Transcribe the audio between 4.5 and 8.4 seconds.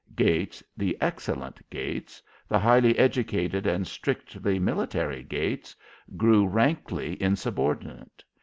military Gates, grew rankly insubordinate.